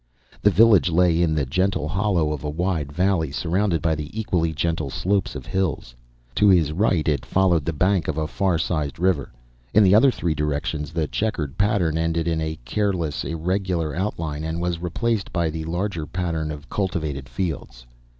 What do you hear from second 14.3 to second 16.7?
and was replaced by the larger pattern of